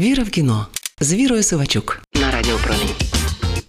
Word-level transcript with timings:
Віра 0.00 0.22
в 0.22 0.30
кіно 0.30 0.66
з 1.00 1.14
Вірою 1.14 1.42
Сивачук 1.42 2.02
на 2.14 2.30
радіопромінь. 2.30 2.94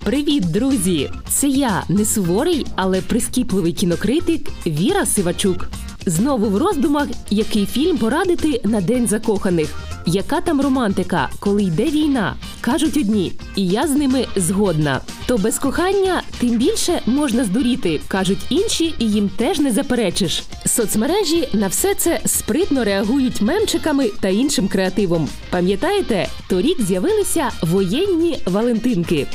Привіт, 0.03 0.51
друзі! 0.51 1.11
Це 1.29 1.47
я 1.47 1.83
не 1.89 2.05
суворий, 2.05 2.65
але 2.75 3.01
прискіпливий 3.01 3.73
кінокритик 3.73 4.49
Віра 4.65 5.05
Сивачук. 5.05 5.69
Знову 6.05 6.49
в 6.49 6.57
роздумах, 6.57 7.07
який 7.29 7.65
фільм 7.65 7.97
порадити 7.97 8.61
на 8.63 8.81
День 8.81 9.07
закоханих. 9.07 9.69
Яка 10.05 10.41
там 10.41 10.61
романтика, 10.61 11.29
коли 11.39 11.63
йде 11.63 11.85
війна? 11.85 12.35
Кажуть 12.61 12.97
одні, 12.97 13.33
і 13.55 13.67
я 13.67 13.87
з 13.87 13.91
ними 13.91 14.25
згодна. 14.35 15.01
То 15.25 15.37
без 15.37 15.59
кохання 15.59 16.21
тим 16.39 16.57
більше 16.57 17.01
можна 17.05 17.43
здуріти, 17.43 18.01
кажуть 18.07 18.45
інші, 18.49 18.93
і 18.99 19.11
їм 19.11 19.29
теж 19.29 19.59
не 19.59 19.71
заперечиш. 19.71 20.43
Соцмережі 20.65 21.49
на 21.53 21.67
все 21.67 21.95
це 21.95 22.21
спритно 22.25 22.83
реагують 22.83 23.41
мемчиками 23.41 24.09
та 24.19 24.27
іншим 24.27 24.67
креативом. 24.67 25.29
Пам'ятаєте, 25.49 26.27
торік 26.47 26.81
з'явилися 26.81 27.51
воєнні 27.61 28.39
Валентинки. 28.45 29.27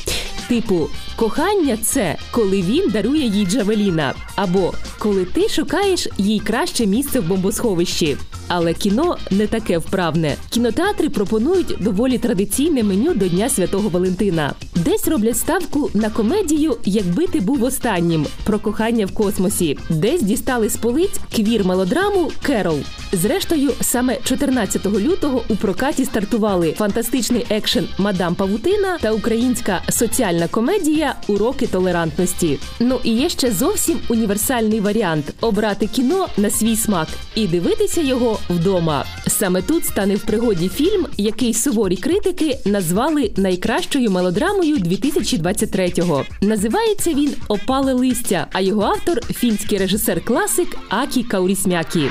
Типу, 0.49 0.89
кохання 1.17 1.77
це 1.83 2.17
коли 2.31 2.63
він 2.63 2.91
дарує 2.91 3.27
їй 3.27 3.47
Джавеліна, 3.47 4.15
або 4.37 4.75
коли 4.99 5.25
ти 5.25 5.49
шукаєш 5.49 6.09
їй 6.19 6.41
краще 6.41 6.87
місце 6.87 7.21
в 7.21 7.29
бомбосховищі. 7.29 8.17
Але 8.49 8.75
кіно 8.75 9.17
не 9.31 9.47
таке 9.47 9.79
вправне. 9.79 10.37
Кінотеатри 10.51 11.09
пропонують 11.09 11.77
доволі 11.81 12.19
традиційне 12.19 12.83
меню 12.83 13.15
до 13.15 13.29
Дня 13.29 13.49
Святого 13.49 13.89
Валентина. 13.89 14.55
Десь 14.75 15.09
роблять 15.09 15.37
ставку 15.37 15.91
на 15.95 16.11
комедію, 16.11 16.77
якби 16.85 17.27
ти 17.27 17.41
був 17.41 17.63
останнім 17.63 18.27
про 18.45 18.59
кохання 18.59 19.07
в 19.07 19.15
космосі, 19.15 19.79
десь 19.91 20.23
дістали 20.23 20.69
з 20.69 20.77
полиць 20.77 21.21
квір 21.37 21.65
мелодраму 21.65 22.31
Керол. 22.43 22.79
Зрештою, 23.13 23.71
саме 23.81 24.19
14 24.25 24.87
лютого 24.87 25.43
у 25.49 25.57
прокаті 25.57 26.05
стартували 26.05 26.73
фантастичний 26.73 27.47
екшен 27.51 27.89
Мадам 27.99 28.35
Павутина 28.35 28.99
та 28.99 29.13
українська 29.13 29.83
соціальна 29.89 30.36
комедія 30.49 31.15
Уроки 31.29 31.67
толерантності. 31.67 32.59
Ну 32.81 33.01
і 33.05 33.11
є 33.11 33.29
ще 33.29 33.51
зовсім 33.51 33.99
універсальний 34.09 34.81
варіант 34.81 35.35
обрати 35.41 35.87
кіно 35.87 36.29
на 36.37 36.51
свій 36.51 36.77
смак 36.77 37.09
і 37.35 37.47
дивитися 37.47 38.01
його 38.01 38.39
вдома. 38.51 39.05
Саме 39.27 39.63
тут 39.63 39.85
стане 39.85 40.17
в 40.17 40.23
пригоді 40.23 40.69
фільм, 40.69 41.07
який 41.17 41.55
суворі 41.55 41.97
критики 41.97 42.59
назвали 42.65 43.33
найкращою 43.37 44.11
мелодрамою 44.11 44.77
2023-го. 44.77 46.25
Називається 46.41 47.11
він 47.11 47.35
Опале 47.49 47.93
листя, 47.93 48.47
а 48.53 48.61
його 48.61 48.83
автор 48.83 49.21
фінський 49.21 49.79
режисер-класик 49.79 50.77
Акі 50.89 51.23
Каурісмякі. 51.23 52.11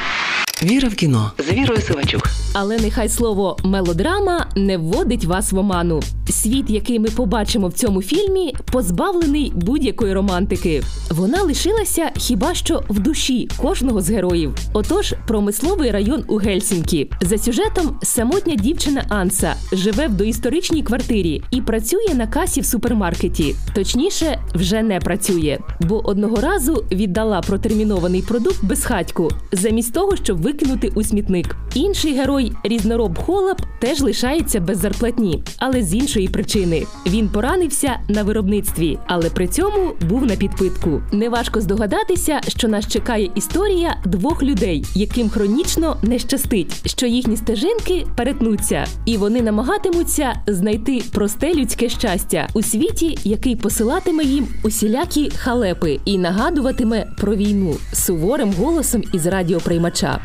Віра 0.63 0.89
в 0.89 0.95
кіно 0.95 1.31
з 1.37 1.51
Вірою 1.51 1.81
Сивачук. 1.81 2.44
Але 2.57 2.77
нехай 2.77 3.09
слово 3.09 3.57
мелодрама 3.63 4.47
не 4.55 4.77
вводить 4.77 5.25
вас 5.25 5.51
в 5.51 5.57
оману. 5.57 5.99
Світ, 6.29 6.69
який 6.69 6.99
ми 6.99 7.09
побачимо 7.09 7.67
в 7.67 7.73
цьому 7.73 8.01
фільмі, 8.01 8.55
позбавлений 8.71 9.51
будь-якої 9.55 10.13
романтики. 10.13 10.83
Вона 11.11 11.43
лишилася 11.43 12.11
хіба 12.17 12.53
що 12.53 12.83
в 12.89 12.99
душі 12.99 13.49
кожного 13.61 14.01
з 14.01 14.09
героїв. 14.09 14.55
Отож, 14.73 15.13
промисловий 15.27 15.91
район 15.91 16.23
у 16.27 16.35
Гельсінкі. 16.35 17.11
За 17.21 17.37
сюжетом 17.37 17.99
самотня 18.03 18.55
дівчина 18.55 19.05
Анса 19.09 19.55
живе 19.71 20.07
в 20.07 20.13
доісторичній 20.13 20.83
квартирі 20.83 21.43
і 21.51 21.61
працює 21.61 22.13
на 22.13 22.27
касі 22.27 22.61
в 22.61 22.65
супермаркеті. 22.65 23.55
Точніше, 23.73 24.39
вже 24.53 24.83
не 24.83 24.99
працює, 24.99 25.59
бо 25.81 26.07
одного 26.07 26.35
разу 26.35 26.85
віддала 26.91 27.41
протермінований 27.41 28.21
продукт 28.21 28.63
безхатьку, 28.63 29.29
замість 29.51 29.93
того, 29.93 30.15
щоб 30.15 30.41
викинути 30.41 30.91
у 30.95 31.03
смітник. 31.03 31.55
Інший 31.73 32.13
герой 32.13 32.44
різнороб 32.63 33.19
Холап 33.19 33.61
теж 33.79 34.01
лишається 34.01 34.59
без 34.59 34.77
зарплатні, 34.77 35.43
але 35.57 35.83
з 35.83 35.93
іншої 35.93 36.27
причини. 36.27 36.85
Він 37.07 37.29
поранився 37.29 37.99
на 38.07 38.23
виробництві, 38.23 38.99
але 39.07 39.29
при 39.29 39.47
цьому 39.47 39.93
був 40.01 40.25
на 40.25 40.35
підпитку. 40.35 41.01
Неважко 41.11 41.61
здогадатися, 41.61 42.41
що 42.47 42.67
нас 42.67 42.87
чекає 42.87 43.31
історія 43.35 43.97
двох 44.05 44.43
людей, 44.43 44.85
яким 44.95 45.29
хронічно 45.29 45.97
не 46.01 46.19
щастить, 46.19 46.89
що 46.89 47.05
їхні 47.07 47.37
стежинки 47.37 48.07
перетнуться, 48.15 48.85
і 49.05 49.17
вони 49.17 49.41
намагатимуться 49.41 50.33
знайти 50.47 51.01
просте 51.11 51.53
людське 51.53 51.89
щастя 51.89 52.47
у 52.53 52.61
світі, 52.61 53.17
який 53.23 53.55
посилатиме 53.55 54.23
їм 54.23 54.47
усілякі 54.63 55.29
халепи 55.29 55.99
і 56.05 56.17
нагадуватиме 56.17 57.05
про 57.17 57.35
війну 57.35 57.75
суворим 57.93 58.53
голосом 58.53 59.03
із 59.13 59.25
радіоприймача. 59.25 60.19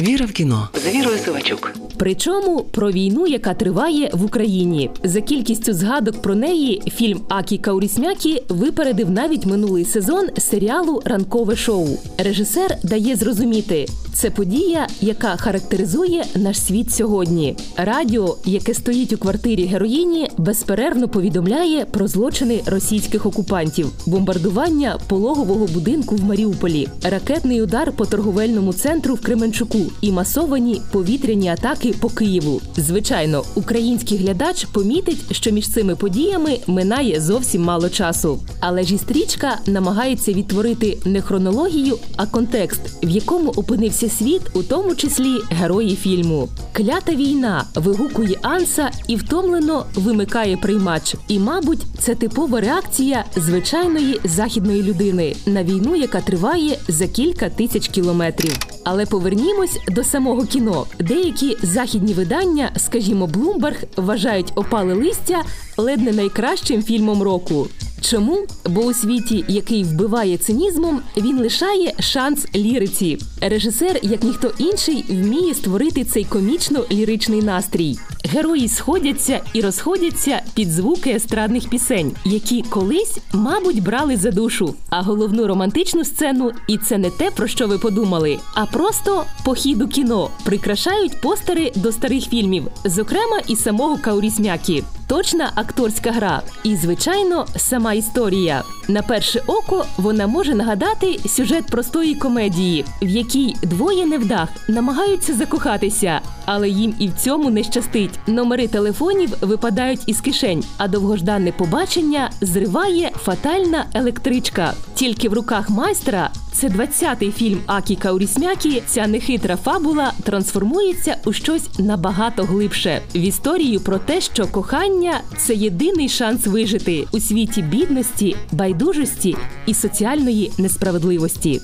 Віра 0.00 0.26
в 0.26 0.32
кіно 0.32 0.68
з 0.74 0.94
Вірою 0.94 1.18
Сивачук. 1.18 1.72
Причому 1.96 2.60
про 2.60 2.90
війну, 2.90 3.26
яка 3.26 3.54
триває 3.54 4.10
в 4.12 4.24
Україні. 4.24 4.90
За 5.04 5.20
кількістю 5.20 5.72
згадок 5.72 6.22
про 6.22 6.34
неї 6.34 6.82
фільм 6.94 7.20
Акі 7.28 7.58
Каурісмякі 7.58 8.42
випередив 8.48 9.10
навіть 9.10 9.46
минулий 9.46 9.84
сезон 9.84 10.26
серіалу 10.38 11.02
Ранкове 11.04 11.56
шоу. 11.56 11.88
Режисер 12.18 12.76
дає 12.84 13.16
зрозуміти. 13.16 13.86
Це 14.12 14.30
подія, 14.30 14.86
яка 15.00 15.36
характеризує 15.36 16.24
наш 16.34 16.60
світ 16.60 16.92
сьогодні. 16.92 17.56
Радіо, 17.76 18.36
яке 18.44 18.74
стоїть 18.74 19.12
у 19.12 19.18
квартирі 19.18 19.64
героїні, 19.64 20.30
безперервно 20.38 21.08
повідомляє 21.08 21.84
про 21.84 22.08
злочини 22.08 22.60
російських 22.66 23.26
окупантів, 23.26 23.90
бомбардування 24.06 24.98
пологового 25.08 25.66
будинку 25.66 26.16
в 26.16 26.24
Маріуполі, 26.24 26.88
ракетний 27.02 27.62
удар 27.62 27.92
по 27.92 28.06
торговельному 28.06 28.72
центру 28.72 29.14
в 29.14 29.20
Кременчуку 29.20 29.78
і 30.00 30.12
масовані 30.12 30.82
повітряні 30.92 31.48
атаки 31.48 31.94
по 32.00 32.08
Києву. 32.08 32.60
Звичайно, 32.76 33.44
український 33.54 34.18
глядач 34.18 34.64
помітить, 34.64 35.36
що 35.36 35.50
між 35.50 35.68
цими 35.68 35.96
подіями 35.96 36.58
минає 36.66 37.20
зовсім 37.20 37.62
мало 37.62 37.88
часу. 37.88 38.38
Але 38.60 38.82
ж 38.82 38.94
і 38.94 38.98
стрічка 38.98 39.58
намагається 39.66 40.32
відтворити 40.32 40.98
не 41.04 41.22
хронологію, 41.22 41.98
а 42.16 42.26
контекст, 42.26 42.80
в 43.02 43.08
якому 43.08 43.50
опинився 43.50 44.08
світ, 44.08 44.42
у 44.54 44.62
тому 44.62 44.94
числі 44.94 45.38
герої 45.50 45.96
фільму. 45.96 46.48
Клята 46.72 47.14
війна 47.14 47.64
вигукує 47.74 48.38
Анса 48.42 48.90
і 49.08 49.16
втомлено 49.16 49.86
вимикає 49.94 50.56
приймач. 50.56 51.14
І, 51.28 51.38
мабуть, 51.38 51.86
це 51.98 52.14
типова 52.14 52.60
реакція 52.60 53.24
звичайної 53.36 54.20
західної 54.24 54.82
людини 54.82 55.36
на 55.46 55.64
війну, 55.64 55.96
яка 55.96 56.20
триває 56.20 56.78
за 56.88 57.06
кілька 57.06 57.50
тисяч 57.50 57.88
кілометрів. 57.88 58.77
Але 58.90 59.06
повернімось 59.06 59.78
до 59.88 60.04
самого 60.04 60.44
кіно. 60.44 60.86
Деякі 60.98 61.56
західні 61.62 62.14
видання, 62.14 62.72
скажімо, 62.76 63.26
Блумберг, 63.26 63.82
вважають 63.96 64.52
опале 64.54 64.94
листя 64.94 65.42
ледь 65.76 66.02
не 66.02 66.12
найкращим 66.12 66.82
фільмом 66.82 67.22
року. 67.22 67.66
Чому? 68.00 68.46
Бо 68.64 68.80
у 68.80 68.94
світі, 68.94 69.44
який 69.48 69.84
вбиває 69.84 70.36
цинізмом, 70.36 71.00
він 71.16 71.38
лишає 71.38 71.92
шанс 72.00 72.46
ліриці. 72.54 73.18
Режисер, 73.40 74.00
як 74.02 74.22
ніхто 74.24 74.52
інший, 74.58 75.04
вміє 75.08 75.54
створити 75.54 76.04
цей 76.04 76.24
комічно-ліричний 76.24 77.44
настрій. 77.44 77.98
Герої 78.30 78.68
сходяться 78.68 79.40
і 79.52 79.60
розходяться 79.60 80.42
під 80.54 80.70
звуки 80.70 81.10
естрадних 81.10 81.68
пісень, 81.68 82.12
які 82.24 82.62
колись, 82.62 83.18
мабуть, 83.32 83.82
брали 83.82 84.16
за 84.16 84.30
душу. 84.30 84.74
А 84.90 85.02
головну 85.02 85.46
романтичну 85.46 86.04
сцену, 86.04 86.52
і 86.66 86.78
це 86.78 86.98
не 86.98 87.10
те, 87.10 87.30
про 87.30 87.46
що 87.46 87.66
ви 87.66 87.78
подумали, 87.78 88.38
а 88.54 88.66
просто 88.66 89.24
похід 89.44 89.82
у 89.82 89.88
кіно 89.88 90.30
прикрашають 90.44 91.20
постери 91.20 91.72
до 91.74 91.92
старих 91.92 92.28
фільмів, 92.28 92.64
зокрема 92.84 93.40
і 93.48 93.56
самого 93.56 93.98
Каурісмякі. 94.02 94.84
Точна 95.08 95.50
акторська 95.54 96.12
гра, 96.12 96.42
і, 96.64 96.76
звичайно, 96.76 97.46
сама 97.56 97.92
історія. 97.92 98.62
На 98.88 99.02
перше 99.02 99.42
око 99.46 99.84
вона 99.96 100.26
може 100.26 100.54
нагадати 100.54 101.20
сюжет 101.28 101.66
простої 101.66 102.14
комедії, 102.14 102.84
в 103.02 103.08
якій 103.08 103.56
двоє 103.62 104.06
невдах 104.06 104.48
намагаються 104.68 105.34
закохатися, 105.34 106.20
але 106.44 106.68
їм 106.68 106.94
і 106.98 107.08
в 107.08 107.14
цьому 107.14 107.50
не 107.50 107.62
щастить. 107.62 108.18
Номери 108.26 108.68
телефонів 108.68 109.34
випадають 109.40 110.00
із 110.06 110.20
кишень, 110.20 110.64
а 110.78 110.88
довгожданне 110.88 111.52
побачення 111.52 112.30
зриває 112.40 113.10
фатальна 113.24 113.86
електричка. 113.94 114.74
Тільки 114.94 115.28
в 115.28 115.32
руках 115.32 115.70
майстра. 115.70 116.30
Це 116.60 116.68
20-й 116.68 117.32
фільм 117.32 117.60
Акі 117.66 117.96
Каурісмякі. 117.96 118.82
Ця 118.86 119.06
нехитра 119.06 119.56
фабула 119.56 120.12
трансформується 120.22 121.16
у 121.24 121.32
щось 121.32 121.78
набагато 121.78 122.42
глибше 122.44 123.02
в 123.14 123.18
історію 123.18 123.80
про 123.80 123.98
те, 123.98 124.20
що 124.20 124.46
кохання 124.46 125.20
це 125.36 125.54
єдиний 125.54 126.08
шанс 126.08 126.46
вижити 126.46 127.06
у 127.12 127.20
світі 127.20 127.62
бідності, 127.62 128.36
байдужості 128.52 129.36
і 129.66 129.74
соціальної 129.74 130.52
несправедливості. 130.58 131.60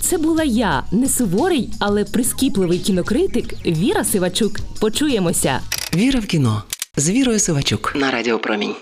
Це 0.00 0.18
була 0.18 0.44
я, 0.44 0.84
не 0.92 1.08
суворий, 1.08 1.70
але 1.78 2.04
прискіпливий 2.04 2.78
кінокритик 2.78 3.66
Віра 3.66 4.04
Сивачук. 4.04 4.60
Почуємося. 4.80 5.60
Віра 5.94 6.20
в 6.20 6.26
кіно 6.26 6.62
з 6.96 7.10
Вірою 7.10 7.38
Сивачук 7.38 7.92
на 7.96 8.10
Радіо 8.10 8.38
Промінь. 8.38 8.74